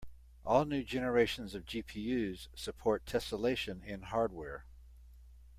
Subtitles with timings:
[0.43, 4.65] All new generations of GPUs support tesselation in hardware.